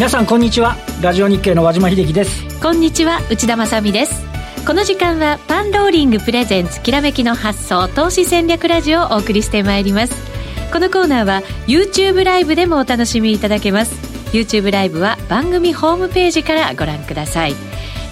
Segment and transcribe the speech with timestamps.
[0.00, 0.78] 皆さんこんにちは。
[1.02, 2.58] ラジオ日経の和島秀樹です。
[2.62, 4.24] こんにちは内田まさです。
[4.66, 10.14] この時間はパンローリングプレゼンツきらめきの発想投資戦略ラジオをお送りしてまいります。
[10.72, 13.92] このコーナーは YouTube ライブでもお楽しみいただけます。
[14.32, 17.54] YouTube ライブは番組ホームページからご覧ください。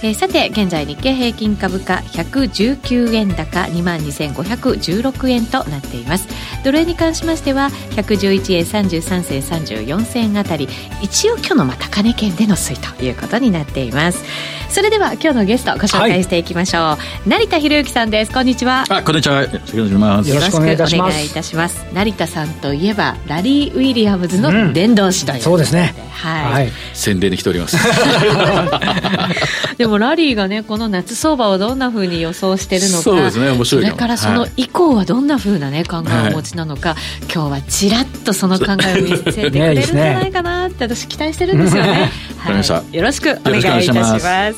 [0.00, 6.28] えー、さて現在日経平均株価119円高2万2516円となっています。
[6.64, 10.68] ドル円に関しましては111円33銭34銭あたり
[11.02, 14.22] 一応今日のま高値圏での推移ということになっています。
[14.70, 18.32] それでは今日のゲストご紹介していきましょう、はい、成田博之さんです。
[18.32, 18.84] こんにちは。
[18.90, 19.42] あこんにちは。
[19.42, 20.30] よろしくお願いします。
[20.30, 21.86] よろしくお願いいたします。
[21.92, 25.94] 成田さんといえばラリー・ウィリアムズの伝道師という、うん、そうですね。
[26.12, 27.76] はい、はい、宣伝に来ております。
[29.78, 33.02] でもラリーがねこの夏相場をどんなふうに予想してるのか。
[33.02, 33.50] そうですね。
[33.50, 36.98] 面白いそれからその以降はどんなふうなね考えをお持ちなのか、はい、
[37.32, 44.57] 今日はちらっとその考えを見せてくれるんじゃないかなって私期待してるんですよね、はい、よろしくお願いいたします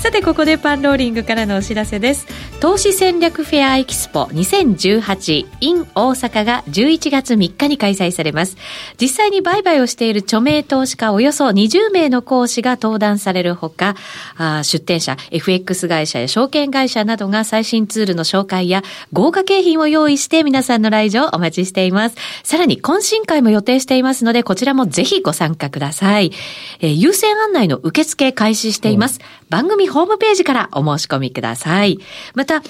[0.00, 2.26] さてここでパンローリングからのお知らせです。
[2.58, 8.56] 投資戦略フェアエキスポ 2018in 大阪が11月3日に開催されます。
[8.98, 13.94] 実際に売買をしている著名投資家およそ20名の講師が登壇されるほか
[14.38, 22.16] あ出展者 FX 会社や証券会社などが最新ツールの紹介や豪華景品を用意して皆さんの来場お待ちしています。
[22.42, 26.32] さらに懇親会も予定していますのでこちらもぜひご参加ください、
[26.80, 31.98] えー、優先案内の受付開始しています、うん、番組ホームページからお申し込みください。
[32.34, 32.62] また、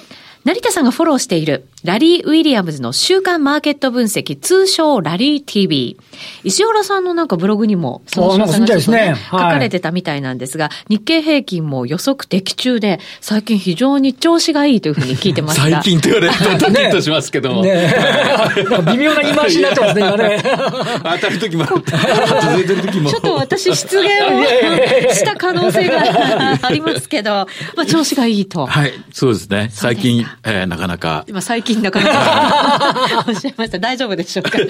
[0.43, 5.99] 成田さんがフォローしているラリー・ウィリアムズの週刊マーケット分析、通称ラリー TV。
[6.45, 17.63] 石原さんのなんかブログにも、その詳細が、ね、書かれてたみたいなんですが、はい、日経平均も予測的中で、最近非常に調子がいいというふうに聞いてます最近と言われるとドキッとしますけども。
[17.63, 17.95] ねね
[18.93, 20.43] 微妙な言い回しになってますね、今ね。
[20.43, 21.83] 当たる時も、外
[22.59, 23.11] れてる時も。
[23.11, 28.67] ちょっと私失言をした可能性がありますけど、まあ調子がいいと。
[28.67, 29.71] はい、そうですね。
[29.73, 31.25] 最近、えー、なかなか。
[31.29, 33.79] 今最近なかなか おっしゃいました。
[33.79, 34.59] 大丈夫でしょうか？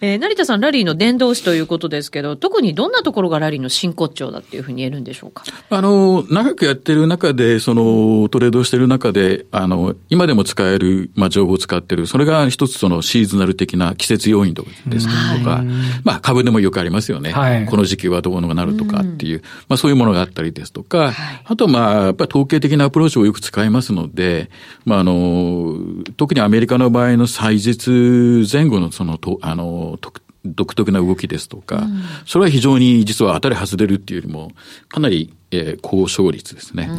[0.00, 5.44] えー、成田さん、ラリーの伝道師ということですけど、特にどんなところがラリーの真骨頂だっていうふうに言えるんでしょうか？
[5.70, 12.06] あの、長くやってる中で、その、トレードしてる中で、あの、今でも使える、まあ、情報を使ってる。
[12.06, 14.54] それが一つそのシーズナル的な季節要因
[14.86, 15.62] ですとか、
[16.04, 17.32] まあ、株でもよくありますよね。
[17.32, 24.50] はい、この時期はどうのがなるとかっていう、まあ、そういうものがあったりですとか、はい、あと、まあ、やっぱり統計的なアプローチをよく使いますので、
[24.84, 25.76] まあ、あの、
[26.16, 29.98] 特にアメリカの場合の祭日前後のその、とあの、
[30.44, 34.52] 独特な動きですとか、うん、それは非常に実は当たり外れるっていうよりも、
[34.88, 36.90] かなりえー、高勝率ですね。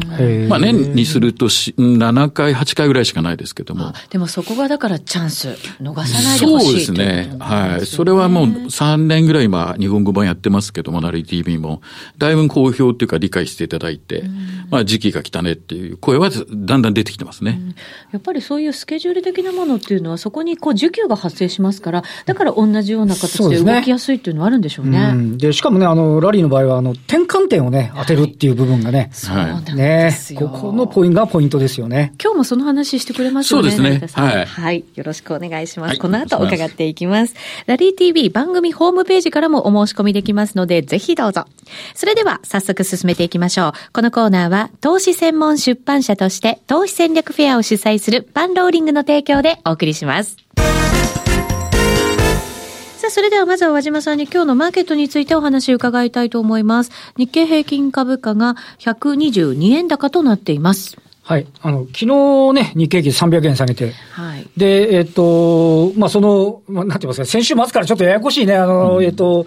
[0.48, 3.92] まあ年にするとし7回、8回ぐらいしかないですけども。
[4.10, 5.48] でもそこがだからチャンス、
[5.80, 7.36] 逃さないでほしいそうですね。
[7.38, 7.86] はい。
[7.86, 11.80] それはもう3年ぐらい今、日本語版やってますけども、ナリ TV も、
[12.18, 14.24] だいぶ好評っていうか理解していただいて、
[14.70, 17.60] まあ時期が来たねっていう声はだんだん出てきてますね。
[18.12, 25.12] やっぱりそういうスケジュール的なものっていうのは、そこにこう需給が発生しますから、だから同じような形で動きやすいっていうのはあるんでしょうね。
[25.36, 32.14] で、ね、しかもね、あの、ラリーの場合は、あの、転換点をね、当てるっていう部分がね、はいそうなんですよ、ね、ここのポイントがポイントですよね。
[32.18, 33.70] 今日もその話してくれますよね。
[33.70, 34.22] そうですね。
[34.22, 34.46] はい。
[34.46, 34.84] はい。
[34.94, 35.90] よろしくお願いします。
[35.90, 37.34] はい、この後伺っていきます。
[37.66, 41.44] ラリー TV 番組ホームページからもお申し込みできますので、ぜひどうぞ。
[41.94, 43.72] それでは早速進めていきましょう。
[43.92, 50.38] このコーナーは投資専門出版社として投資戦略フェアを主催するパンローリングの提供でお送りします。
[53.10, 56.92] それではまずは和島さんに今日のマーケットについてお話を伺いたいと思います。
[57.16, 60.96] 日経平均株価が122円高となっています。
[61.22, 61.46] はい。
[61.62, 62.06] あの、昨日
[62.54, 63.92] ね、日経平均300円下げて。
[64.12, 64.48] はい。
[64.56, 69.46] で、えっ、と、まあ、その、まあ、なんて言いますか、先週末からちょっとややこしいね、あの、うん、えっ、と、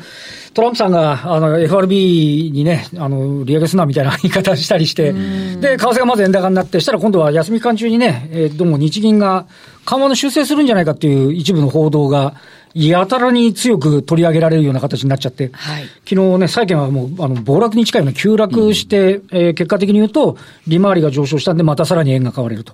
[0.54, 9.46] トランプさんが、あの、FRB にね、あの、利上げすなみたいな 言い方したりして、で、為替がまず円高になって、したら今度は休み期間中にね、えー、どうも日銀が
[9.86, 12.36] 緩和の修正するんじゃないかっていう一部の報道が、
[12.74, 20.38] やたらに強く取り上げられるような形になっちゃって、はい、昨日ね、債券はもう、あの、暴落に近いような急落して、うん、えー、結果的に言うと、
[20.68, 22.74] 利回りが上昇したんで、またさらに円が買われると。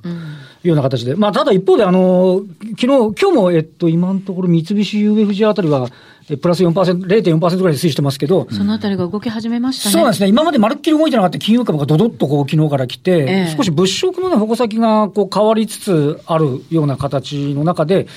[0.61, 1.15] いうような形で。
[1.15, 2.41] まあ、ただ一方で、あの、
[2.79, 5.89] 昨日、今日も、えっと、今のところ三菱 UFJ あたりは、
[6.37, 6.73] プラス4%、
[7.07, 9.93] 0.4%ぐらいで推移してますけど、そのあたりが動き始めましたね。
[9.93, 10.29] そうなんですね。
[10.29, 18.07] 今までまるっきり動いてなかった金融株がどどっとこう昨日から来て、ええ、少し物色の、ね、矛先がこう変わりつつあるような形の中で、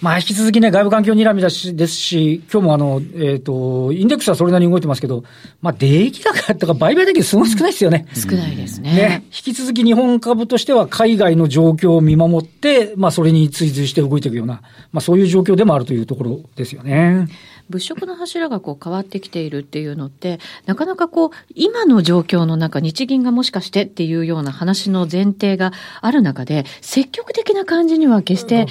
[0.00, 5.24] まあ引き続きね、外部環境にらみだしですし、今日もあの、えっ、ー、と、インデックスはそれなりに動いてますけど、
[5.60, 8.06] まあ、出益高とか売買的にすごい少ないですよね。
[8.14, 8.94] 少ないですね。
[8.94, 9.24] ね。
[9.26, 14.62] 引き続き日本株としては海外の状況況を見守って、まあ、それに追随して動いていくような、
[14.92, 17.26] まあ、そういう状況でもあるというところですよね。
[17.70, 28.66] 物色の柱がこう変わってきているっていうのって、なかなかこう、今の状況の中、日銀がもしかしてっていうような話の前提がある中で、積極的な感じには決して、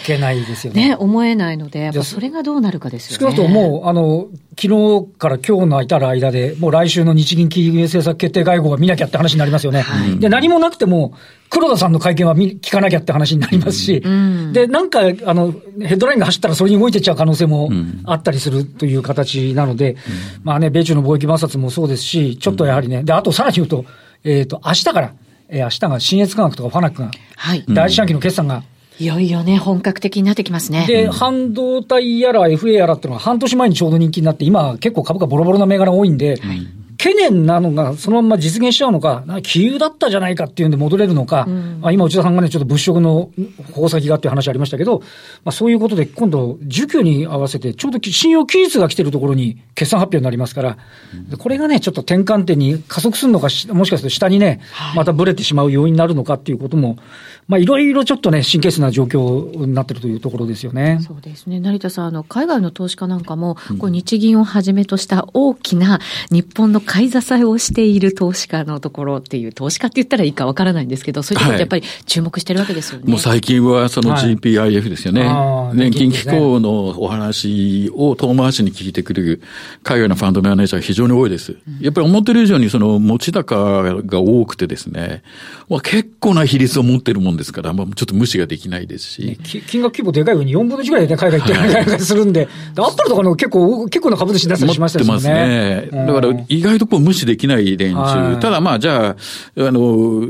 [0.74, 3.36] ね、思えないので、それがどうなるかですよね。
[3.36, 4.28] 少なくとも、あの、
[4.62, 9.80] 昨日から今日の至る間で、もう来週の日銀金融政策決定会合は見なきゃって話になりますよね。
[9.80, 11.14] はい、で、何もなくても、
[11.50, 17.70] 黒田さんの会見は聞かなきゃって話になりますし、うん、で、なんか、あの、ヘッドラインが走ったらそれに動いてっちゃう可能性も
[18.04, 19.98] あったりするという形なので、うん、
[20.44, 23.86] まあね、米中の貿易摩擦もそうですし、ちょっとやはりね、で、あとさらに言うと、
[24.26, 25.14] えっ、ー、と、明日から、
[25.48, 28.64] えー、明日が新越科学とかファナックが、はい、第一四半期の決算が、
[29.00, 30.86] いよいよね、本格的になってきますね。
[30.86, 36.38] で、半導体やら FA やらっていうのは半年前にちょうど人気になって、今結構株価ボロボロな銘柄多いんで、
[37.00, 43.32] 懸念なのが、そのまま実現しちゃうのか、杞憂だったじゃないかっていうんで戻れるのか、うん、今、内田さんがね、ちょっと物色の
[43.74, 45.06] 方先がっていう話ありましたけど、ま
[45.46, 50.78] あ、そういうことで、今度、需給に合わせて、ちょうど信用期日が来てるところに決算発表になりますから、
[51.32, 54.60] うん、これがね、ちょっと転換点に加速するのか、もしかすると下にね、
[54.94, 56.98] またぶれてしまう要因になるのかっていうことも、
[57.48, 61.00] まあ、いろいろちょっとね、神経質な状況になってるというところですよね。
[61.02, 61.62] そうですね。
[61.62, 66.00] 成田さん、あの、海外の投資家なんかも、こう日銀をはじめとした大きな
[66.30, 73.04] 日本の買い支えをしている投資家のところっていう、投資家って言ったらいいかわからないんですけど、そういうところやっぱり注目してるわけですよね。
[73.04, 75.22] はい、もう最近はその GPIF ですよね。
[75.22, 79.40] はい、年金機構のお話を遠回しに聞いてくる
[79.84, 81.58] 海外のファンドマネージャー非常に多いです。
[81.80, 85.22] やっぱり思ってる以上にその持ち高が多くてですね、
[85.70, 89.26] まあ、結構な比率を持ってるもんですから、まあ、ちょっと無視ができないですし。
[89.28, 95.06] ね、金額規模でかいように4分の1ぐらいでね、海外行ってるするんで、 はい、アップルとかの結構、結構な株主出したりしましたね。
[95.06, 95.90] 持ってますね。
[95.92, 98.00] だから、意外とこう無視できない連中。
[98.00, 100.28] はい、ただまあ、じゃあ、あの、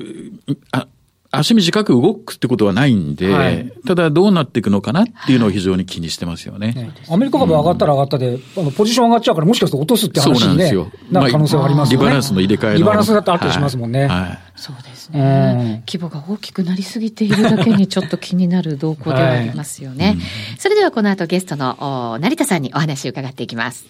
[0.72, 0.88] あ
[1.31, 6.72] 足短く動くってことはないんで、はい、ただどうなっていくのかなっていうのを非常に気にしてますよね。
[6.72, 10.72] ねアメリカ株上がったら上がったで、あのポジション上がっちゃうから、もしかすると落とすって話に、ね、
[11.12, 14.07] なる可能性はありますよね、リバランスの入れ替えリバランスだってあったりしますもんね。
[14.07, 20.06] はい、そうですね、規模が大きくなりすぎているだけに、ちょっと気になる動向ではありますよね。
[20.06, 20.18] はい
[20.57, 23.86] それではこの後ゲストの成田さんにお話を伺っていきます。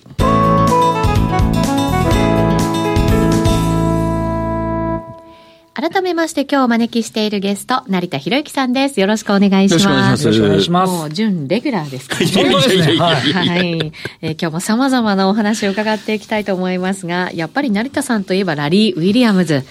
[5.82, 9.00] 改めまして今日お招きしているゲスト、成田博之さんです。
[9.00, 10.26] よろしくお願いします。
[10.26, 10.92] よろしくお願いします。
[10.92, 12.98] もう、準レギュラーですか、ね、本当ですね。
[12.98, 13.94] はい。
[14.22, 19.64] えー、今日も様々なお話を伺っていきたいと思いますが、やっぱり成田さんといえばラリー・ウィリアムズ。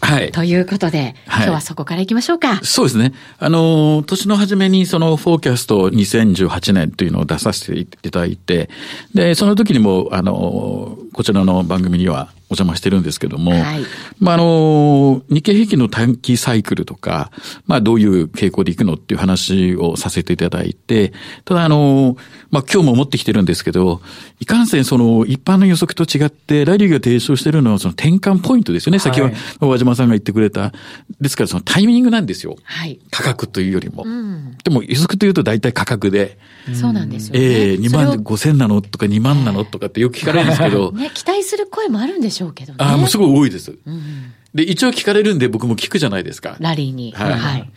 [0.00, 0.30] はい。
[0.30, 2.60] ということで、はい、今日はそこから行きましょうか。
[2.62, 3.12] そうですね。
[3.40, 8.70] あの、年の初めにそのフォーキャスト2018年というのを出させていただいて、
[9.12, 13.84] で、その時にも、あの、こちらの番組にはお邪魔してるんですけども、はい、
[14.20, 17.30] まあ、あの、日経平均の短期サイクルとか、
[17.66, 21.12] まあ、どういう傾向でいくのっていう話をさせていただいて、
[21.44, 22.16] ただ、あの、
[22.50, 24.00] まあ、今日も持ってきてるんですけど、
[24.40, 28.98] いかんせんその一般の予測と違って、ラリーが提唱してるのはその転換ポイントですよね。
[28.98, 30.72] 先ほど和島さんが言ってくれた。
[31.20, 32.56] ですからそのタイミングなんですよ。
[32.64, 34.02] はい、価格というよりも。
[34.04, 36.38] うん、でも予測というと大体価格で。
[36.74, 37.40] そうなんですよ、ね。
[37.40, 40.90] ええー、2万5千なのとか2万なのとかってよく聞かれるんですけど。
[40.92, 42.78] ね、期待する声もあるんでしょうけどね。
[42.80, 43.76] ああ、もうすごい多いです。
[43.84, 46.56] うんで、一応聞かれるんで僕も聞くじゃないですか。
[46.60, 47.12] ラリーに。
[47.12, 47.32] はい。
[47.32, 47.70] はい、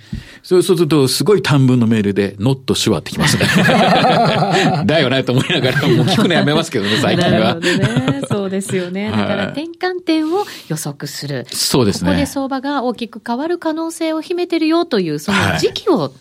[0.44, 3.46] そうすると、すごい短文のメールで、ノット手話ってきますね。
[4.86, 7.32] だよねと思いながら、もう聞くのやめますけどね、最近は。
[7.32, 8.22] なるほどね。
[8.28, 9.10] そうですよね。
[9.10, 11.48] だから転換点を予測する。
[11.50, 12.10] そうですね。
[12.10, 16.14] ここで相場が大きく変わる可能性を秘めてるよという、その時期を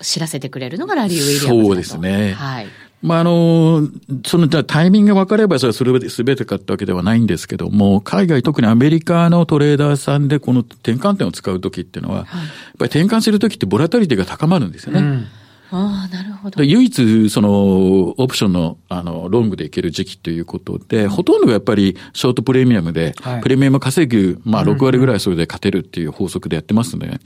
[0.00, 2.32] 知らせてくれるのがラリー・ウィリアムそうですね。
[2.32, 2.68] はい。
[3.02, 3.88] まあ、あの、
[4.26, 12.46] その、じゃタイミングが分かれば、それはそれすべてかったわけではないんですけども、海外、特にアメリカのトレーダーさんでこの転換点を使うときっていうのは、はい、やっ
[12.78, 15.00] ぱり転換するときってボラタリティが高まるんですよね。
[15.00, 15.26] うん
[15.72, 16.62] ああ、なるほど。
[16.62, 27.20] 唯一、その、オプションの、あの、ロングでいける時期ということで、ほとんどがやっぱり、ショートプレミアムで、はい、プレミアム稼ぐ、まあ、6割ぐらいそれで勝てるっていう法則でやってますので、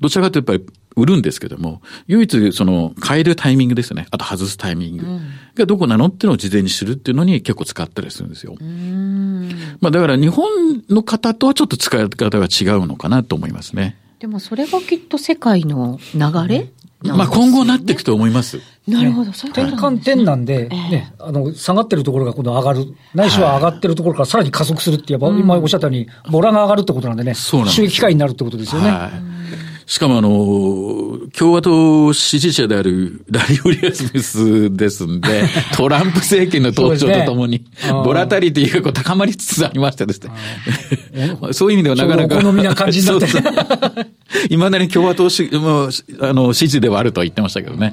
[0.00, 4.06] どちらかというとやっぱり、売るんですけども、唯一その変えるタイミングですね。
[4.10, 5.04] あと外すタイミング。
[5.54, 8.56] がどこなのっていうのを事前に知るっていうのに結構使ったりするんですよ。
[9.80, 13.96] まあだから日本の方とはちょっと使い方が違うのかなと思いますね。
[14.18, 16.70] でもそれがきっと世界の流れ、
[17.12, 18.60] まあ今後なっていくと思います。
[18.88, 22.94] なるほど、そう転換点なんで、ね、あの、下がってるところが今度上がる。
[23.14, 28.90] ないしは上がってるところからさらに加速するって、やっぱ今おっしゃったように、ボラが上がるってことなんでね、収益機会になるってことですよね。
[29.86, 35.44] しかもあの、共和党支持者であるラリー・ウィリアムスですんで、
[35.76, 37.64] トランプ政権の登場とともに、ね、
[38.04, 40.30] ボラタリティがこう高まりつつありましてですね。
[41.52, 42.38] そういう意味ではなかなか。
[42.38, 43.26] お好みな感じになって
[44.48, 47.92] いまだに共和党し、もう、あの、支持ではあるとは言ってましたけどね。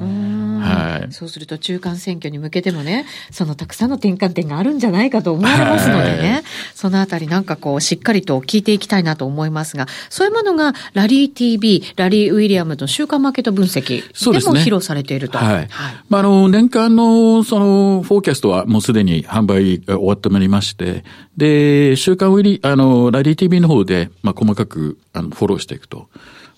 [0.62, 15.40] はい、そうすると中間選挙に向けてもね、そのたくさんの転換点があるんじゃないかと思われますのでね、そのあたりなんかこう、しっかりと聞いていきたいなと思いますが、そういうものがラリー TV、ラリー・ウィリアムの週間マーケット分析でも披露されていると。
[15.40, 15.56] ね、はい。
[15.56, 15.68] はい、
[16.10, 21.04] まあ、あの、年間のその、フォーキャストはもうすでに販売が終わってまいりまして、
[21.38, 26.10] で、週間ウィリ、あの、ラリー TV の方で、まあ、細かく、あの、フォローしていくと。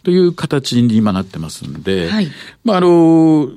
[0.04, 2.28] という形に今なってますんで、はい、
[2.64, 3.50] まあ、あの、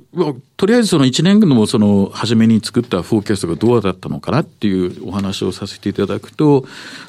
[0.57, 6.65] とりあえずその1年のその初めに作ったフォーキャストがどうだったのかなっていうお話をさせていただくと、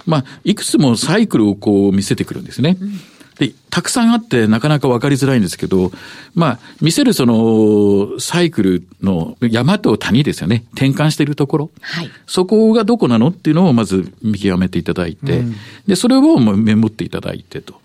[0.05, 2.77] まあ、いくつもサイクルをこう見せてくるんですね。
[2.79, 2.99] うん
[3.39, 5.91] で、たくさんあってなかなかわかりづらいんですけど、
[6.33, 10.65] まあ、見せるそのサイクルの山と谷ですよね。
[10.73, 11.71] 転換しているところ。
[11.81, 12.09] はい。
[12.25, 17.79] そこがどこなのっていうのをまず見極めていただいて、うん、で、それをメモっていただいてと。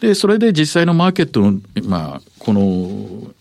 [0.00, 3.32] で、それで実際のマーケットの、まあ、この、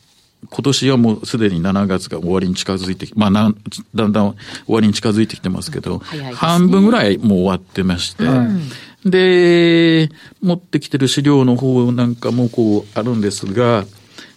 [0.49, 3.53] 今年はもうすでに7月が終わりに近づいてまあな、
[3.95, 4.35] だんだん
[4.65, 8.69] 終わりに近づいてきてますけど、ね、半分ぐらいもう終わってまして、うん、
[9.05, 10.09] で、
[10.41, 13.85] 持ってきてる資料の方なんかもこうあるんですが、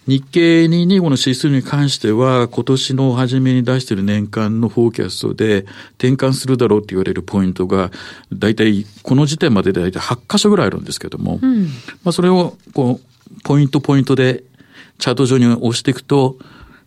[0.09, 5.67] 日経225の指数に関しては、今年の初めに出している年間のフォーキャストで
[5.99, 7.91] 転換するだろうって言われるポイントが、
[8.33, 11.65] 大体、この時点までで大体8箇所ぐらいあるんですけども、うん、
[12.03, 14.43] まあそれを、こう、ポイントポイントで
[14.97, 16.37] チャート上に押していくと、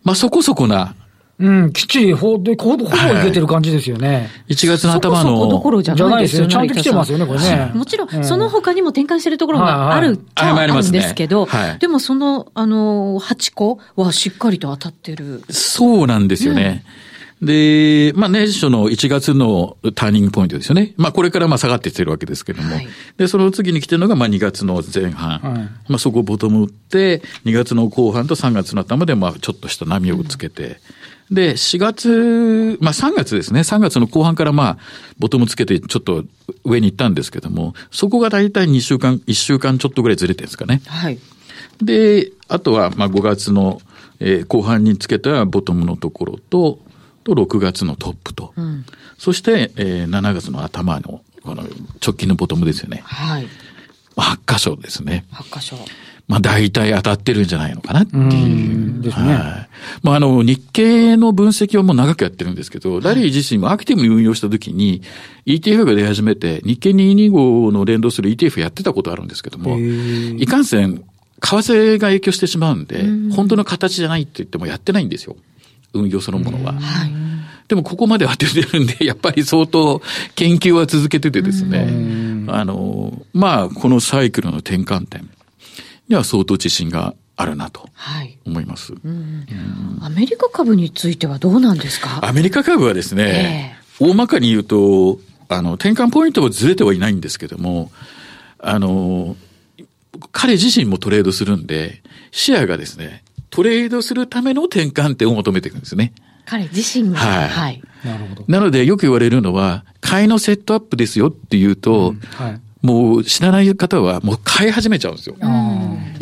[0.03, 0.93] まあそこそこな
[1.39, 4.29] うん、きっちりほ、で、ほぼ、ほぼいけてる感じですよね。
[4.49, 5.23] 1月の頭の。
[5.23, 6.47] そこそこどころじゃないですよ。
[6.47, 7.71] ちゃんと来てますよね、これね。
[7.73, 11.47] もちろん、その他にも転換してるところがあるっちゃあるんですけど、
[11.79, 15.43] でもその、あの、8個はしっかりと当たってる。
[15.49, 16.83] そうなんですよね。
[17.41, 20.93] で、まあ、年初の1月のターニングポイントですよね。
[20.95, 22.75] まあ、これからまあ下がってきてるわけですけども。
[22.75, 22.87] はい、
[23.17, 25.39] で、その次に来てるのが、まあ、2月の前半。
[25.39, 25.41] はい、
[25.89, 30.75] まあ、そこをボトム打って、2月の後半と3月の頭で、まあ、ちょっとした波をつけて、うん
[31.33, 33.61] で、4月、まあ3月ですね。
[33.61, 34.77] 3月の後半からまあ、
[35.17, 36.25] ボトムつけてちょっと
[36.63, 40.81] 上に行ったんですけども、そこが大体2週間、1週間ちょっとぐらいずれてるんですかね。
[40.85, 41.19] はい。
[41.81, 43.81] で、あとはまあ5月の、
[44.19, 46.79] えー、後半につけたボトムのところと、
[47.23, 48.85] と6月のトップと、うん、
[49.17, 51.63] そして、えー、7月の頭のこの
[52.05, 53.01] 直近のボトムですよね。
[53.05, 53.47] はい。
[54.17, 55.25] 8箇所ですね。
[55.31, 55.77] 8箇所。
[56.27, 58.99] まあ大体当たってるんじゃないのかなっていう。
[58.99, 59.33] うですね。
[59.33, 59.62] はい。
[60.03, 65.01] まああの、日経の分析はもう長くやってるんですけど、ラリー自身もアクティブに運用した時に
[65.45, 71.03] ETF が出始めて、日経225の連動する ETF やってたことあるんですけども、いかんせん、為
[71.41, 75.37] 替が影響してしまうんで、本当の形じゃないって言ってもやってないんですよ。
[75.93, 76.73] 運用そのものは。
[76.73, 77.11] はい。
[77.69, 80.01] でもここまで当ててるんで、やっぱり相当
[80.35, 85.29] 研究は続けててですね、あの、まあ、このサイクルの転換点。
[86.09, 87.89] には相当自信があるなと
[88.45, 92.19] 思います、はいうん、アメリカ株についてはどうなんですか？
[92.23, 97.91] アメリカ株はですね、えー、大まかに言うと、あの、転換ポイントはずれてはいないんですけども、
[98.59, 99.35] あの、
[100.31, 106.13] 彼自身もトレードするんで、シェアがですね、トレードするための転換点を求めていくんですね。
[106.45, 107.17] 彼自身が？
[107.17, 107.49] はい。
[107.49, 108.45] はい、なるほど。
[108.47, 115.35] なのでよく言われるのは、買いのセットアップですよって言うと、うんはい、もう知らない方はもう買い始めちゃうんですよ。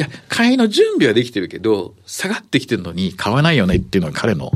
[0.01, 4.51] いや、買いの準備はできてるけど、下がってきてるのに買わないよねっていうのは彼の、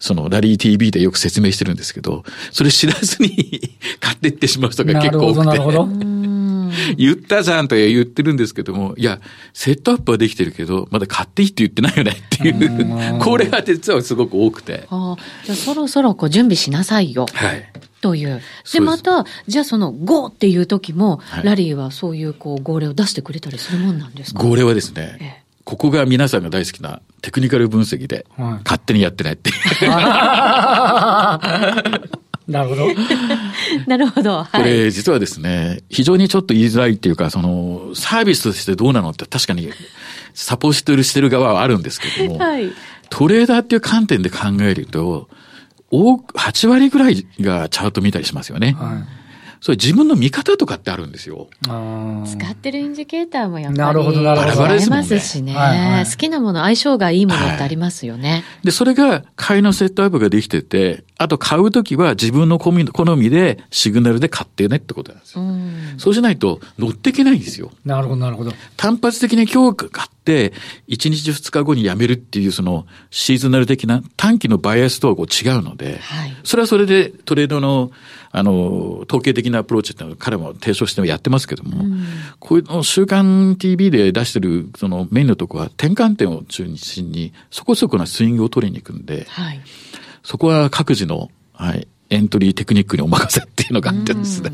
[0.00, 5.46] そのラリー TV でよく説明してるんですけど、それ知らずに 買っていってしまう人が結構多くて。
[5.46, 5.86] なるほど、
[6.96, 9.20] 言ったじゃんと言ってるんですけども、いや、
[9.52, 14.86] セットアップはできてるけど、まだ買っていいって言ってないよねっていう、 これが実はすごく多くて。
[14.90, 17.26] あじゃあそろそろこう準備しなさいよ。
[17.32, 17.70] はい。
[18.00, 18.40] という。
[18.72, 24.42] で、また、じゃあその GO っていう時も、はい、ラリーはそういうこう号令を出してくれたりするもんなんですか？
[24.42, 28.26] 号令はですね、ええ、ここが皆さんが大好きなテクニカル分析で、
[28.64, 29.50] 勝手にやってないって。
[32.48, 32.88] なるほど。
[33.86, 34.44] なるほど。
[34.52, 39.70] これ実はですね、非常にちょっと言いづらいっていうか、その、サービスとしてどうなのって確かに
[40.34, 42.72] サポートしてる側はあるんですけども、はい、
[43.08, 45.28] トレーダーっていう観点で考えると、
[45.90, 48.76] 多く、8割ぐらいがチャート見たりしますよね。
[48.78, 49.20] はい。
[49.60, 51.48] それ自分の見方とかってあるんですよ。
[51.62, 53.78] 使ってるインジケーターもやっぱり。
[53.78, 54.64] なるほど、なるほど。
[54.64, 58.42] ありますしね、はいはい、好きなもの、相性がいいものってありますよね。
[58.64, 65.42] で、それが買いのセットアップができてて、あと買うときは自分の好みでシグナルで買ってねってことなんですよ。
[65.44, 67.70] うそうしないと乗っていけないんですよ。
[67.84, 68.52] なるほど、なるほど。
[68.78, 70.54] 単発的に今日買って、
[70.88, 77.90] 1日2日後にやめるっていうそのシーズナル的な短期のバイアスとはこう違うので、はい、それはそれでトレードの
[78.32, 82.06] あの、統計的なアプローチってのは彼も提唱してやってますけども、うん、
[82.38, 89.60] こういうの週刊 TV で出してるそのメインのとこは転換点を中心にそこそこなスイングを取りに行くんで、はい
[90.22, 94.50] そこは各自の、はい、エントリーテクニックにお任せっていうのがあってですね。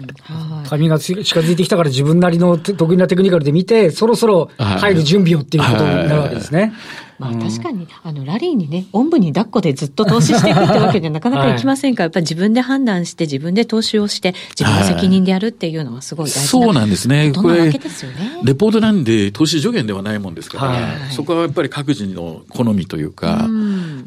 [0.69, 6.75] 紙が近づいてきたから自分なりの得意なテクニカルで見て、そろそろ入る準備をっていうことになるわけですね。
[7.19, 17.33] まあ確かに、あの、ラリーにね、おんぶに抱っこでずっと投資していくってわけでなかなかいきませんから、やっぱり自分で判断して、自分で投資をして、自分の責任でやるっていうのはすごい大事なそうなんですね。
[17.33, 23.51] これ、レポートなんで投資助言ではないもんですから、はい、そこはやっぱり各自の好みというか、う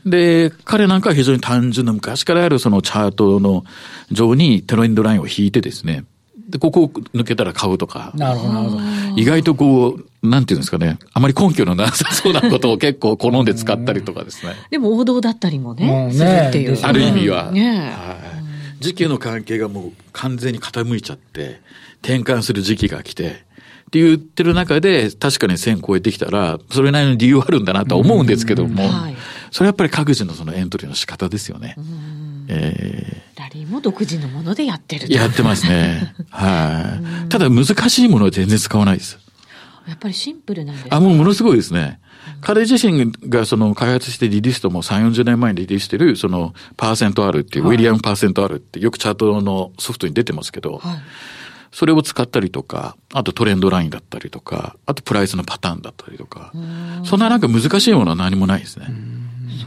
[0.06, 3.64] で、彼なんかは非常に単純な昔からあるそのチャートの
[4.12, 6.06] 上にトレンドラインを引いてですね、
[6.50, 8.12] で、ここを抜けたら買うとか。
[8.16, 8.84] なるほど、なるほど。
[9.18, 10.98] 意外とこう、なんていうんですかね。
[11.14, 14.54] あまり根拠のなさそうなことを結構好んで使ったりとかですね。
[14.72, 16.80] でも王道だったりもね、するっていう。
[16.82, 17.52] ある意味は。
[17.52, 18.84] ねはい。
[18.84, 21.62] 時期の関係がもう完全に傾いちゃって、
[22.02, 23.46] 転換する時期が来て、
[23.90, 29.16] って言ってる中で、確かに1000超えてきたら、それなりの理由あるんだなと思うんですけども、はい、
[29.50, 31.76] それはやっぱり各自のそのエントリーの仕方ですよね。
[32.50, 36.14] えー、ラリーも独自のものでやってるやってますね。
[36.30, 37.30] はい。
[37.30, 39.18] ただ難しいものは全然使わないです。
[39.88, 42.00] やっぱりシンプルなんですかあ、もうものすごいですね。
[42.42, 51.00] 彼自身がその開発してリリースとも3、40年前にリリースしてる、そのパーセント R っていう、ウィリアムパーセント R ってよくチャートのソフトに出てますけど、はい、
[51.72, 56.52] それを使ったりとか、あとトレンドラインだったりとか、あとプライスのパターンだったりとか、
[57.04, 58.88] そんななんか難しいものは何もないですね。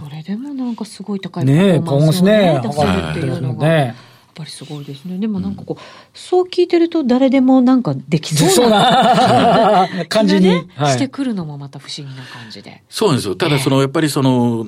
[0.02, 3.68] それでもなんかすごい高いパフォーマンスをね、出せるっていうのが。
[3.68, 3.94] やっ
[4.34, 5.18] ぱりすごいですね。
[5.18, 12.82] でもなんかこう、うん、そう聞いてると誰でもなんかできそうな 感じに、ねしてくるのもまた不思議な感じで。
[12.88, 13.36] そうなんですよ。
[13.36, 14.66] ただその、やっぱりその、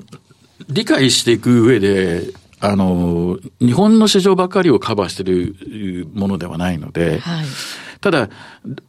[0.69, 2.25] 理解していく上で、
[2.65, 7.47] あの、日本の市場ばかりをカバーしているものではないので、はい、
[8.01, 8.31] ただ、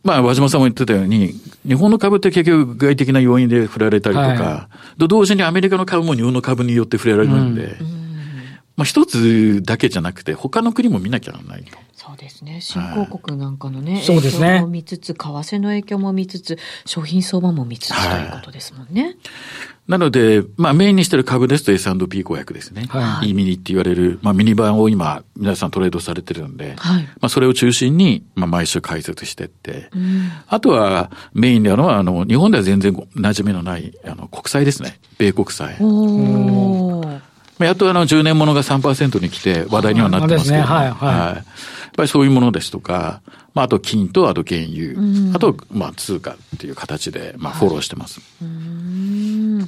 [0.04, 1.34] まあ、和島さんも言ってたように、
[1.68, 7.88] 日本の株って結局外的な要因で振られたりとか、はい、と同時にアメリカの株も日本の株によって触れられるんで、うん、
[8.78, 11.78] まあ一つだけじゃなくて、他の国も見なきゃならないと。
[11.94, 12.62] そうですね。
[12.62, 14.62] 新興国なんかのね、そうですね。
[14.62, 19.18] も見つつ、為替の影響も見つつ、商品相場も見つつということですもんね。
[19.88, 22.88] なので、まあメインにしてる株ですと S&P500 ですね。
[22.90, 23.30] はい。
[23.30, 27.04] E ミニって言われる、まあミニバンを今皆さんトレードされてるんで、はい。
[27.04, 35.00] まあそれを中心に、まあ毎週解説してって、うん、あとはメインであるのは、あの、日本では全然馴染みのない、あの、国債ですね。
[35.20, 35.78] 米国債。
[35.80, 37.04] お
[37.58, 40.92] まあ、やっとあの10年ものが3%に来て話題にはなってますけど、ね、はい、はい。
[40.92, 41.36] はい。
[41.36, 41.44] やっ
[41.96, 43.22] ぱりそういうものですとか、
[43.54, 44.96] まあ、あと金と、あと原油、
[45.36, 48.22] あと、まあ、通貨っていう形で、まあ、フォローしてます。
[48.42, 49.68] うん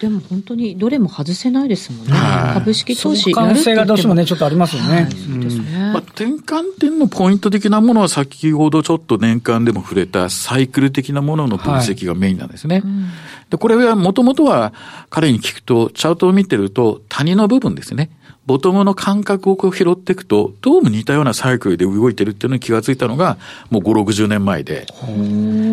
[0.00, 2.12] でも本当にどれも外せないですもんね。
[2.12, 4.94] はい、株式投資やる性がどうしてもね、ちょっとありますよね。
[4.94, 5.78] はい、そうですね。
[5.78, 12.80] まあ、転換点のポイント的なものは先ほどちょっと年間でも触れたサイクル的なものの分析がメインなんですね。
[12.80, 13.08] はいうん、
[13.48, 14.74] で、これはもともとは
[15.08, 18.10] 彼に聞くと、チャートを見てると谷の部分ですね。
[18.46, 23.38] ボトムの感覚をこう拾っていくと、どうも似たようなサイクルで動いてるっていうのに気がついたのが、
[23.70, 24.86] もう5、60年前で。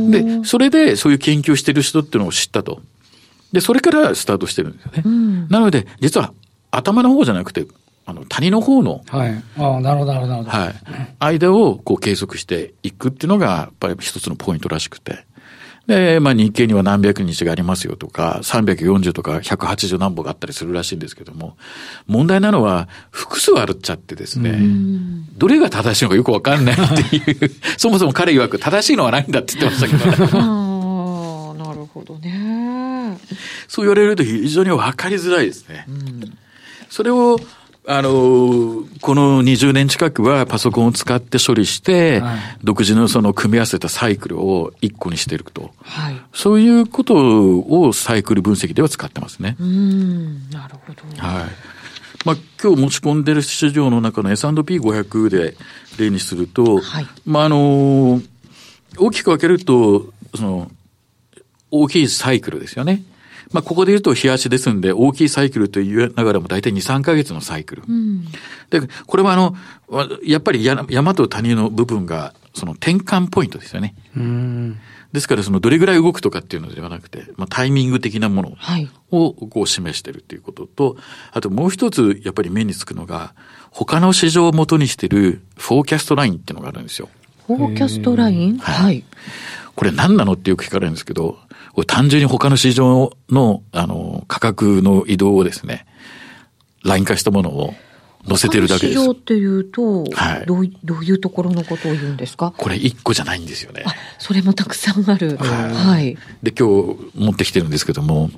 [0.09, 2.81] で、それでそういう研究してる人っていうのを知ったと。
[3.51, 5.03] で、それからスタートしてるんですよね。
[5.05, 6.33] うん、なので、実は
[6.71, 7.67] 頭の方じゃなくて、
[8.05, 9.01] あの、谷の方の。
[9.07, 9.43] はい。
[9.57, 10.49] ああ、なるほど、なるほど。
[10.49, 10.73] はい。
[11.19, 15.25] 間をこう計測していくっていうのが、やっぱり一つのポイントらしくて。
[15.87, 21.57] で、まあ日経には何百日がありますよとか、340とか180何本があったりするらしいんですけども、
[22.07, 24.59] 問題なのは複数あるっちゃってですね、
[25.37, 30.63] どれが正しいのかよくわかんないっていう、 そもそも彼曰く正しいのはないんだって言ってましたけどね。
[31.57, 33.17] なるほどね。
[33.67, 35.85] そう言われると非常にわかりづらいですね。
[36.89, 37.39] それを、
[37.85, 45.71] あの、この20年近くはパソコンを使って処理して、はい、独自のその組み合わせたサイクルを一個にしていると。
[45.81, 49.57] はい、そういうことをサイクル分析では使ってますね。
[49.59, 51.03] うん、なるほど。
[51.17, 51.45] はい。
[52.25, 55.57] まあ、今日持ち込んでる市場の中の S&P500 で
[55.99, 58.21] 例にすると、はい、まあ、あの、
[58.97, 60.71] 大きく分けると、その、
[61.69, 63.03] 大きいサイクルですよね。
[63.53, 67.83] まあ、ここで言うと日足ですんで、大きいサイクルと言いながらも大体2、3ヶ月のサイクル。
[67.87, 68.25] うん、
[68.69, 69.55] で、これはあの、
[70.25, 73.95] やっぱり山と谷の部分が、その転換ポイントですよね。
[74.17, 74.79] うん
[75.13, 78.57] ですから、そのどれぐらい動くとかっていうのではなくて、まあ、タイミング的なもの
[79.11, 80.97] をこう示してるっていうことと、
[81.31, 83.35] あともう一つやっぱり目につくのが、
[83.69, 87.09] 他の市場を元にしてる forecast line っていうのがあるんですよ。
[87.45, 88.57] forecast line？
[88.57, 89.03] はい。
[89.75, 91.37] これ何なのってよく聞かれるんですけど、
[91.87, 95.85] 単純に他の市場の、あの、価格の移動をですね、
[96.83, 97.73] ライン化したものを
[98.27, 98.99] 載せてるだけです。
[98.99, 102.53] 市場っていうと、はい、どうどういうところのことを言うんですか？
[102.55, 103.83] これ一個じゃないんですよね。
[104.19, 105.37] それもたくさんある。
[105.37, 106.17] はい。
[106.43, 108.29] で、今日持ってきてるんですけども、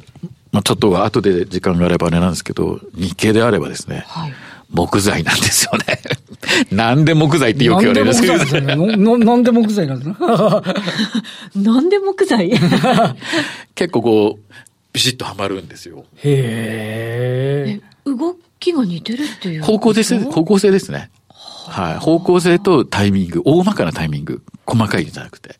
[0.52, 4.34] まあちょっと後で時間があればあれなんですけど、日経であればですね、はい、
[4.76, 6.00] 木材なんですよね。
[6.72, 8.76] なんで木材ってよく言われるんですけど。
[9.18, 10.64] なんで木材なんですか？
[11.56, 12.52] なんで木材？
[13.76, 14.54] 結構こう、
[14.94, 16.06] ビシッとはまるんですよ。
[16.24, 17.82] へえ。
[18.06, 21.10] 動きが似てるっていう方向です、方向性ですね。
[21.30, 21.98] はい。
[21.98, 25.56] 方向性とタイミング、大まかなタイミング、細かいじゃなくて。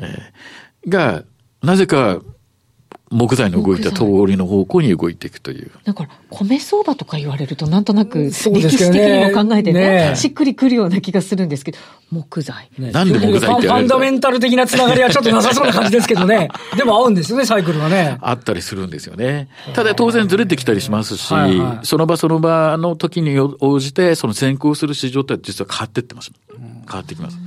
[0.00, 1.24] えー、が、
[1.62, 2.20] なぜか
[3.10, 5.70] 木材の動いた通りの方向に動いていくという。
[5.84, 11.78] だから、米相場とか言われると、なんとなく、歴史的にも考えてね、ねしっくりくるような気がするんですけど、
[12.10, 12.70] 木材。
[12.78, 16.48] ね、なんで木材ってファンダメンタル的なつながりはちょっとなさそうな感じですけどね。
[16.76, 18.18] でも合うんですよね、サイクルはね。
[18.20, 19.48] あったりするんですよね。
[19.74, 26.30] ただ当然ずれてきたりしますし、はいはい、その場その場の時に応じて、その先行する市場って実は変わってってます。
[26.88, 27.38] 変わってきます。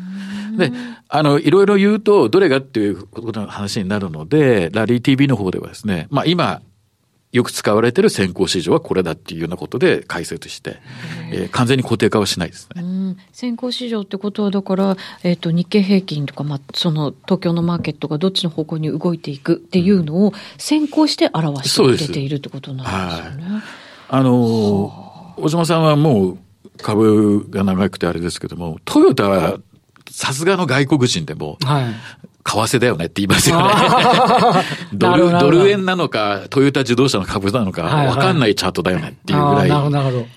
[0.58, 0.72] で、
[1.08, 6.62] あの、いろいろ言うと、どれがっていうことの話になるので、ラリー TV の方ではですね、まあ今、
[7.32, 10.80] よく使われてる先行市場はこれだっていうようなことで解説して、
[11.32, 13.16] えー、完全に固定化はしないですね。
[13.32, 23.44] 先行市場ってことは、だから、えっ、ー、と、日経平均とか、まあ、その東京のマーケットがどっちの方向に動いていくっていうのを先行して表してくれているってことなんですよね。
[23.44, 23.62] はい、
[24.10, 26.38] あの、小島さんはもう
[26.82, 29.60] 株が長くてあれですけども、トヨタは
[30.12, 31.94] さすがの外国人でも、はい、
[32.44, 33.74] 為替だよねって言いますよね。
[34.94, 39.70] ドル、ドル円なのか、トヨタ自動車の株なのか、わかんないチャートだよねっていうぐらい、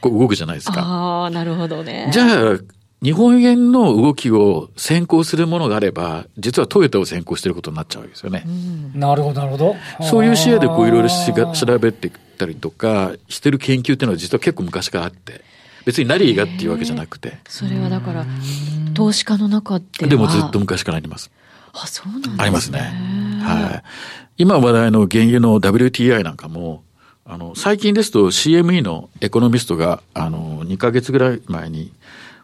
[0.00, 0.80] こう動くじゃないですか。
[0.80, 2.08] ああ、なるほどね。
[2.12, 2.58] じゃあ、
[3.02, 8.46] 日本円の動きを先行するものがあれば、実はトヨタを先行していることになっちゃうわけですよね。
[8.94, 9.76] なるほど、なるほど。
[10.00, 15.42] そういう視野でこういろいろ調べてたりとか、してる研究っていうのは実は結構昔からあって、
[15.84, 17.38] 別にラリーがっていうわけじゃなくて。
[17.46, 18.24] それはだから、
[18.94, 21.30] 投資家の中ってでもずっと昔からあります。
[21.72, 22.36] あ、そうなんですね。
[22.38, 22.78] ありますね。
[23.42, 23.82] はい。
[24.36, 26.82] 今話題の原油の WTI なんかも、
[27.24, 31.92] あの、最近ですと CME のエコノミストが、あの、2ヶ月ぐらい前に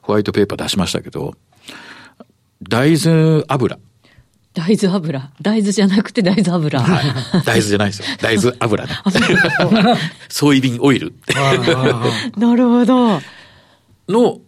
[0.03, 1.35] ホワイトペーパー出しましたけど、
[2.63, 3.79] 大豆油。
[4.53, 5.31] 大豆油。
[5.41, 6.81] 大豆じゃなくて大豆油。
[6.81, 7.05] はい。
[7.45, 8.07] 大豆じゃないですよ。
[8.21, 8.93] 大豆油ね。
[10.29, 11.15] ソイビンオイル。
[12.37, 13.21] なるほど。
[14.09, 14.41] の、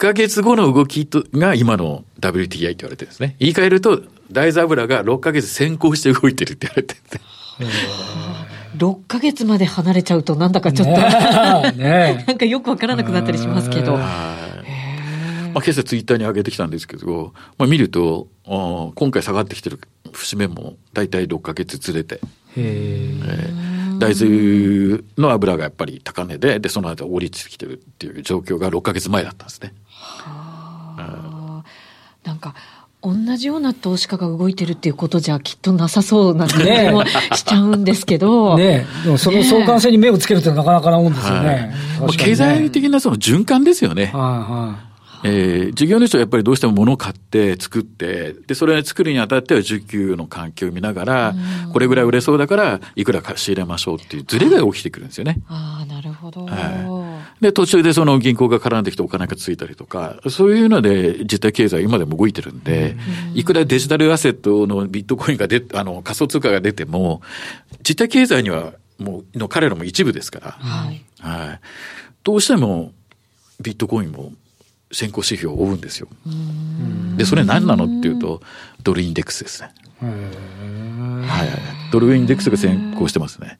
[0.00, 3.36] ヶ月後の動きとが今の WTI って言われてるんですね。
[3.38, 7.00] 言い換えると、大豆油が6ヶ月先行して動いてるって言われてる
[7.66, 7.76] んで。
[8.78, 13.98] 6ヶ月まで離れちゃうとなんだかちょっとね、ね なんかよくわからなくなったりしますけど。
[15.52, 19.80] まあ、今朝ツイッターに上げてきたんですけど、まあ、見ると、今回下がってきてる
[20.12, 22.20] 節目も大体6ヶ月ずれて。
[22.56, 29.74] えー大豆の油がやっぱり高値で、で、その後降りてきてるっていう状況が6ヶ月前だったんですね。
[30.00, 31.64] はあ、
[32.24, 32.54] なんか、
[33.02, 36.56] 同じような投資家が動いてるっていうことじゃきっとなさそうな気
[36.90, 38.56] もしちゃうんですけど。
[38.58, 41.74] ねでもその相関性に目をつけるってなかなかなもんですよね。
[41.98, 44.10] はい、経済的なその循環ですよね。
[44.12, 44.90] はいはい
[45.22, 51.34] えー、事業主はやっぱりどうしても物を買って作って、で、それを作るにあたっては需給の環境を見ながら、
[51.72, 55.40] これぐらい売れそうだから、いくらか仕入れましょうっていうズレが起きてくるんですよね。
[55.48, 56.50] ああ、なるほど、はい。
[57.40, 62.96] で、途中でその銀行が絡んできてお金がついたりとか、そういうので実体経済今でも動いてるんで、
[63.34, 67.22] いくらデジタルアセットのビットコインが出、あの、仮想通貨が出ても、
[67.82, 71.02] 実体経済にはもう、の彼らも一部ですから、はい。
[71.20, 71.60] はい。
[72.22, 72.92] どうしても、
[73.60, 74.32] ビットコインも
[74.92, 76.08] 先行指標を追うんですよ。
[77.16, 78.42] で、それ何なのっていうと、
[78.82, 79.70] ドルインデックスですね。
[80.00, 81.92] はい。
[81.92, 83.58] ドルインデックスが先行してますね。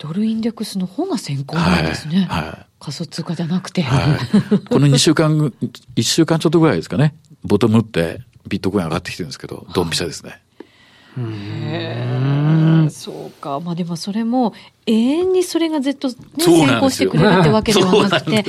[0.00, 2.26] ドルインデックスの方が先行なんですね。
[2.30, 2.46] はい。
[2.46, 3.82] はい、仮想通貨じゃなくて。
[3.82, 4.58] はい。
[4.70, 5.52] この2週間、
[5.94, 7.14] 1週間ちょっとぐらいですかね。
[7.44, 10.40] ボトムってビットコイン上がってきてるんですけど、ドンピシャですね。
[11.18, 12.06] へ
[12.86, 13.60] えそうか。
[13.60, 14.52] まあでもそれも
[14.86, 18.44] 永遠にそれがずっと、ね、先行してくれるってわけではなくて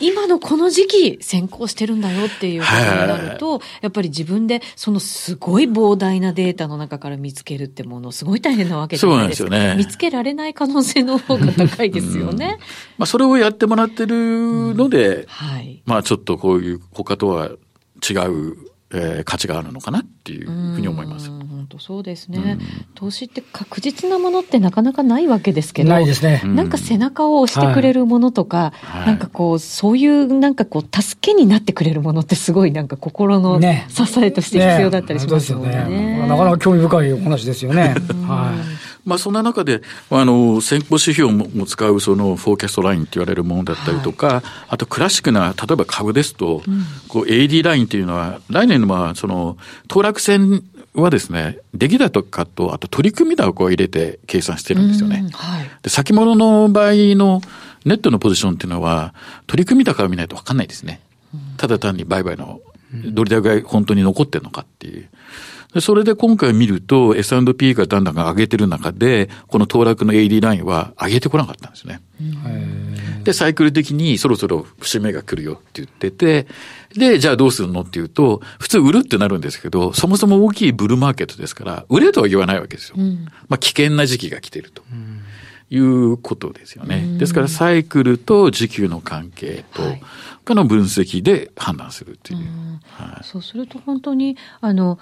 [0.00, 9.50] 今のこの時期先行してるんだよっていうことになるとやっぱり自分でそのすごい膨大なデータの中から見つけるってものすごい大変なわけじゃないですか。
[9.50, 12.56] ね、見つけられない可能性の方が高いですよね。
[12.58, 12.60] うん、
[12.98, 17.50] まあそれをやってもらってるので、うん、はい、まあちょっとこういう他とは
[18.08, 21.30] 違うえー、価値があるのかなっていうふうに思います。
[21.30, 22.58] 本当そうですね、
[22.94, 26.42] 投資って確実なものってなかなかないわけですけど、ないですね。
[26.44, 33.66] なんか背中を押してくれるものとか、はい、なんかこう、そういうなんかこう、助けになってくれるものってすごいなんか心の支
[34.22, 35.68] えとして必要だったりしますよね。
[35.88, 37.94] ねねなかなか興味深いお話ですよね。
[38.26, 38.91] はい。
[39.04, 49.56] まあ、そんな中で、あの、先行指標も使うその forecast line って言われるものだったりとか、はい、あとクラシックな、例えば株ですと、うん、こう AD ラインっていうのは、来年のまあ、その、
[49.88, 50.62] 当落線
[50.94, 55.28] はですね、出来高と、あと取り組み高を入れて計算してるんですよね。
[55.32, 57.40] はい、で先物の場合の
[57.84, 59.14] ネットのポジションっていうのは、
[59.46, 61.00] 取り組み高を見ないと分かんないですね。
[61.56, 62.60] ただ単に売買の
[62.92, 65.08] どれだけ本当に残ってるのかっていう。
[65.80, 72.02] それで今回見ると S&P がだんだん上げてる中で、この騰落の AD ラインは上げてこなかったんですね。
[73.24, 76.46] で、サイクル的にそろそろ節目が来るよって言ってて、
[76.94, 82.96] で、じゃあどうするのっていうと、普通売るってなるんですけど、そもそも大きいブルーマーケットですから、売れとは言わないわけですよ。
[82.98, 84.82] うん、まあ危険な時期が来てると。
[85.70, 87.16] いうことですよね。
[87.16, 89.82] ですからサイクルと時給の関係と、
[90.44, 92.40] かの分析で判断するっていう。
[92.82, 94.98] はい、そうすると本当に、あの、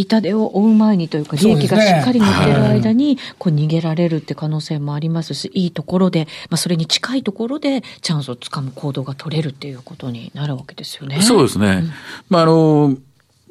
[0.00, 11.20] 痛手を負う前にというか、利益がしっかり乗ってる間に、こう逃げられるって可能性もありますし、いいところで、まあ、それに近いところでチャンスをつかむ行動が取れるっていうことになるわけですよね。
[11.20, 11.82] そうですね。
[11.82, 11.90] うん、
[12.30, 12.96] まあ、あの、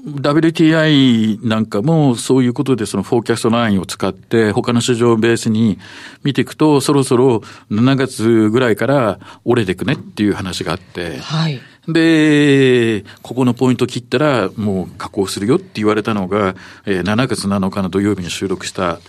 [0.06, 5.78] WTI なんかもそういうことでその forecast line を使って他の市場をベースに
[6.24, 11.60] 見ていくとそろそろ7月ぐらいから折れていくねっていう話があって、はい、
[11.94, 19.00] で、ここのポイント切ったらもう下降するよって言われたのが、えー、7月7日の土曜日に収録した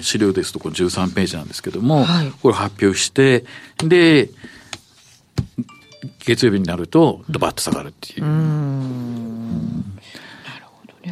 [0.00, 3.44] 資料ですとこの13ページなんですけども、はい、これ発表して、
[3.78, 4.30] で、
[6.20, 8.24] 月曜日になるとドバッと下がるっていう。
[8.24, 9.84] うん。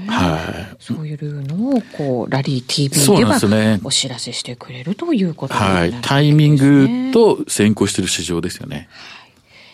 [0.07, 5.71] はい、そういうのをこうラリー TV ではお知らせしてくれるということですね。
[5.71, 8.89] はい、タイミングと先行している市場ですよね。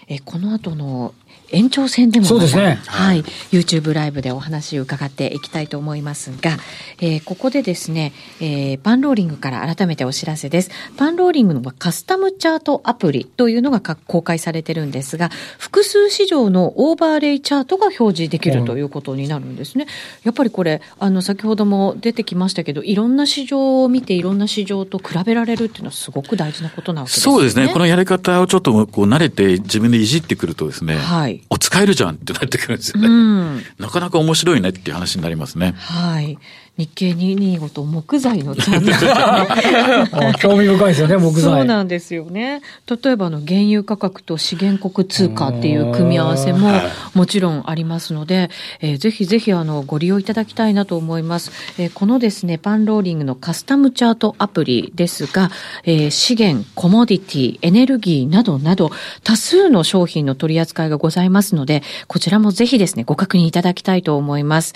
[0.07, 1.15] はい、えこの後の
[1.51, 2.79] 延長戦でもそうですね。
[2.87, 3.23] はい。
[3.51, 6.59] YouTube ライブでお話を伺っていきたいと思いますが、
[7.01, 10.71] えー、ここでですね、えー、パンローリングから改めてお知らせです。
[10.97, 19.85] パンローリングのカスタムチャートアプリというのが公開されてるんですが、複数市場のオーバーレイチャートが表示できるということになるんですね。
[19.85, 19.91] うん、
[20.25, 27.33] やっぱりこれ、あの、先ほども出てきましたけど、いろんな市場を見ていろんな市場と比べられるっていうのはすごく大事なことなわけですね。
[27.33, 27.69] そうですね。
[27.69, 31.38] このやり方をちょっとこう慣れて自分でいじってくるとですね、はい。
[31.51, 33.09] お使えるじゃんってなってくるんですよね。
[33.09, 35.75] うん、なかなか面白いねっていう話になりますね。
[35.77, 36.39] はい。
[36.79, 41.43] 日経225と木材のチャート、 ね、興味深いですよね、木材。
[41.43, 42.63] そうなんですよね。
[42.89, 46.71] 例えばの原油価格と資源国通貨っていう組み合わせも
[47.15, 48.49] もちろんありますので、
[48.81, 51.51] えー、ぜひぜひあのご利用いただきたいなと思います。
[51.79, 55.51] えー、このですね、パンローリングのカスタムチャートアプリですが、
[55.83, 58.93] えー、資源、コモディティ、エネルギーなどなど
[59.25, 64.75] 多数の商品の取り扱いがございますので、こちらもぜひですね、ご確認いただきたいと思います。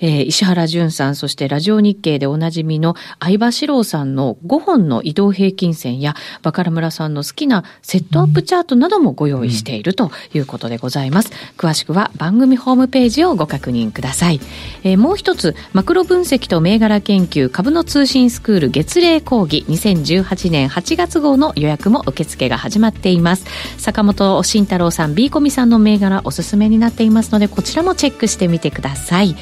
[0.00, 11.30] えー、石原淳さん、そしてラジオ日経でおなじみの相場志郎さんの5本の移動平均線や、バカラ村さんの好きなセットアップチャートなどもご用意しているということでございます。
[11.56, 14.40] 詳しくは番組ホームページをご確認ください。
[14.82, 23.44] えー、もう一つ、マクロ分析と銘柄研究株の通信スクール月例講義2018年8月号の予約も受付が始まっています。
[23.78, 29.36] 坂本慎太郎さん、B コミさんの銘柄おすすめになっていますので、こちらもチェックしてみてください。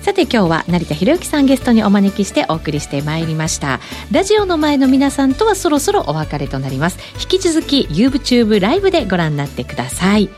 [0.00, 3.80] さて今日は成田博之さんんゲストにお招きしてお送りしてまいりました。
[4.10, 6.98] ラジオの前の皆さんとはそろそろお別れとなります。
[7.14, 10.28] 引き続き YouTube ライブでご覧になってください。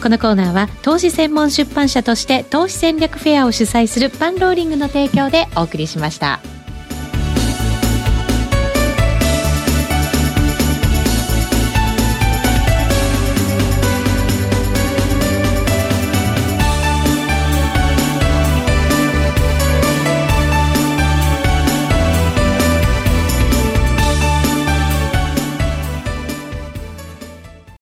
[0.00, 6.59] このコーナーは投資専門出版社として投資戦略フェアを主催するパンローリングの提供でお送りしました。